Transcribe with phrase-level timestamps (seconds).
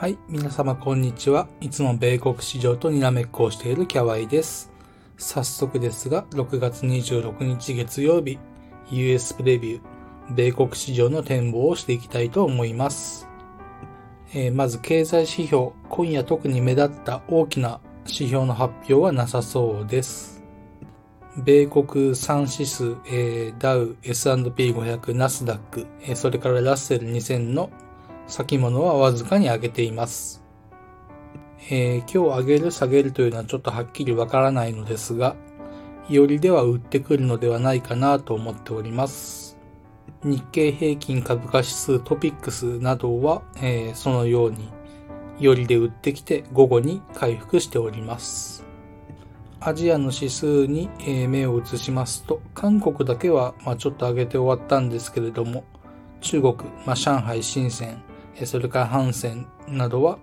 [0.00, 1.46] はい、皆様こんにちは。
[1.60, 4.72] いつも米国市場とにらめっこをしているキャワイです。
[5.18, 8.38] 早速ですが、6月26日月曜日、
[8.90, 13.28] US プレビュー、米国市場の展望をしていきたいと思います。
[14.32, 20.42] えー、まず経済指標、今夜特に目立った大きな指標の発表はなさそうです。
[21.36, 27.68] 米国3指数、えー、ダウ、S&P500、ナスダック、え、それからラッセル2000の
[28.30, 30.44] 先物はわずかに上げています。
[31.68, 35.36] えー、今日上げる下げるというのはちょっとはっきりわからないのですが、
[36.08, 39.58] よりでは売ってくるのではないかなと思っております。
[40.24, 44.68] 日経平均株価指数トピックスなどは、えー、そのように、
[45.38, 48.64] よりで売ってきて午後に回復しております。
[49.60, 55.64] アジアの指数に、え、目を移しますと、韓国だけは、まあ、ちょっと上げて終わったんですけれども、
[56.22, 56.54] 中国、
[56.86, 58.02] まあ、上海、深セン、
[58.46, 60.18] それからハンセンなどは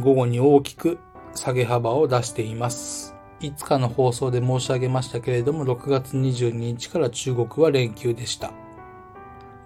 [0.00, 0.98] 午後に大きく
[1.34, 3.14] 下げ幅を出しています。
[3.40, 8.52] いつかの放送で申し上げましたけれども、6月22日から中国は連休でした。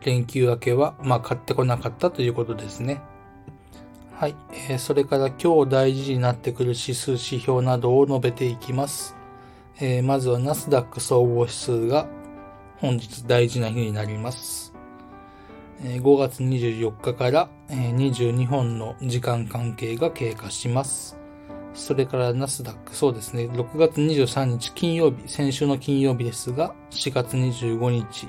[0.04, 3.00] 連休明けは、まあ、買ってこなかったということですね。
[4.12, 4.34] はい。
[4.68, 9.14] えー、それから今日大事になってくる指数指標などを述べていきます。
[9.80, 12.08] えー、まずはナスダック総合指数が
[12.78, 14.69] 本日大事な日になります。
[15.82, 21.16] 5月24日から22本の時間関係が経過します。
[21.72, 28.28] それからナスダック、そうですね、6月23日金曜日、先週の金曜日ですが、4月25日、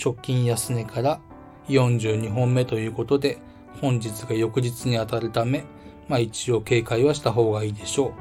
[0.00, 1.20] 直近安値から
[1.68, 3.38] 42本目ということで、
[3.80, 5.64] 本日が翌日に当たるため、
[6.06, 8.12] まあ一応警戒はした方がいいでしょ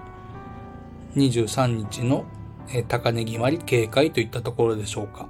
[1.15, 1.19] う。
[1.19, 2.25] 23日の
[2.87, 5.29] 高値決まり警戒といったところでしょうか。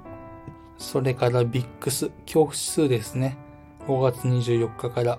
[0.78, 3.38] それからビックス、恐怖指数ですね。
[3.86, 5.18] 5月24日から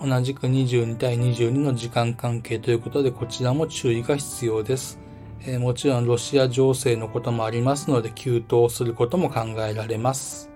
[0.00, 4.98] 同じく22対22の時間関係ということで、こちらも注意が必要です。
[5.42, 10.50] えー、もちろんロシア情勢のこともありますので、急騰することも考えられます。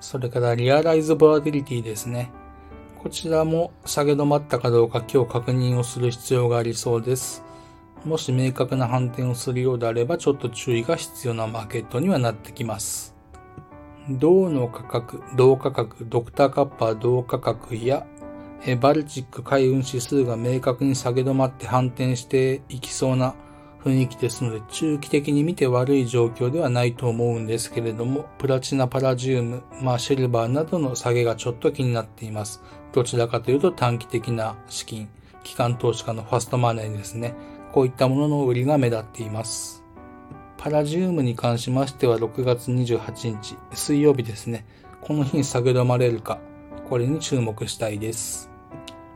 [0.00, 2.30] それからリアライズボラティリティですね。
[3.02, 7.42] こちらも下げ止まったかどうか今日確認をする必要がありそうです。
[8.04, 13.14] もし明確な反転をするようであれば、ちょっと注意が必要なマーケットにはなってきます。
[14.10, 18.04] 銅の価格、銅価格、ドクターカッパー銅価格や、
[18.80, 23.34] バルチック海運指数が明確に下げ止まって反転していきそうな
[23.84, 32.62] 雰囲気ですので、中期的に見て悪い状況ではないと思うんですけれども、プラチナパラジウム、まあシルバーなどの下げがちょっと気になっています。
[32.92, 35.08] どちらかというと短期的な資金、
[35.44, 37.34] 機関投資家のファストマネーですね。
[37.72, 39.82] こういったものの売りが目立っています。
[40.58, 44.64] パラジウムに関しましては6月28日、水曜日ですね。
[45.00, 46.38] この日に下げ止まれるか、
[46.88, 48.50] これに注目したいです。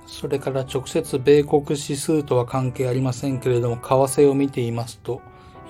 [0.06, 5.20] それから直接米国指数とは関係ありませんけれども、為替を見ていますと、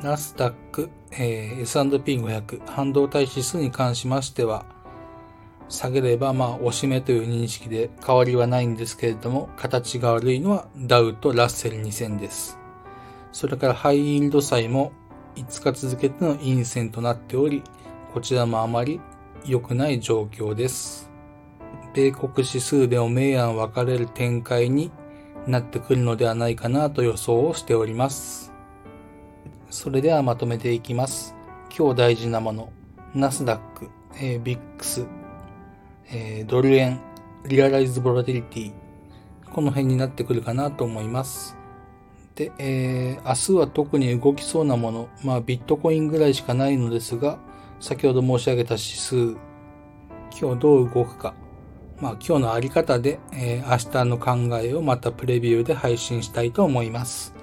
[0.00, 4.64] ナスダック、えー、S&P500 半導体指数に関しましては、
[5.68, 12.58] 下げればまあ押し目という認識で変わりはないんですけれども、形が悪いのはダウとラッセル2000です。
[13.32, 14.92] それからハイイールド債も
[15.36, 17.62] 5日続けての陰線となっており、
[18.12, 19.00] こちらもあまり
[19.44, 21.10] 良くない状況です。
[21.94, 24.90] 米国指数でも明暗分かれる展開に
[25.46, 28.52] なってくるのではないかなと予想をしております。
[29.70, 31.34] それではまとめていきます。
[31.76, 32.72] 今日大事なもの、
[33.14, 35.06] ナスダック、えー、ビックス、
[36.10, 37.00] えー、ドル円、
[37.46, 38.72] リアライズボラティリティ、
[39.52, 41.56] この辺になってくるかなと思います。
[42.36, 47.38] で、えー、明日は特に動きそうなもの、まあビットコインぐらいしかないのですが、
[47.80, 49.36] 先ほど申し上げた指数、
[50.38, 51.34] 今日どう動くか、
[51.98, 57.34] まあ今日のあり方で、えー、明日の考えをまたプレビューで配信したいと思います。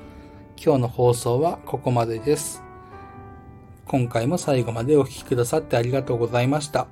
[0.64, 2.64] 今日の放送はここまでです。
[3.88, 6.88] 今回も最後までお聴きくださってありがとうございました。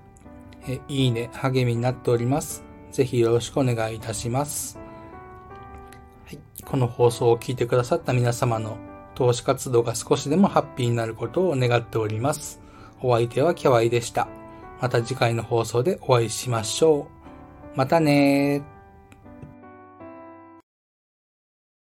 [0.67, 2.63] えいいね、励みになっております。
[2.91, 4.80] ぜひよろしくお願いいたします。
[6.65, 8.77] この放送を聞いてくださった皆様の
[9.15, 12.61] 投資活動が少しでもハッピーになることを願っております。
[13.01, 14.27] お相手はキャワイでした。
[14.79, 17.07] また次回の放送でお会いしましょ
[17.75, 17.77] う。
[17.77, 18.80] またねー